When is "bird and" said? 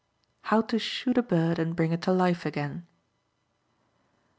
1.21-1.75